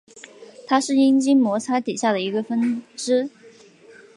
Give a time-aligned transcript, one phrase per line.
[0.65, 3.29] 它是阴茎摩擦底下的一个分支。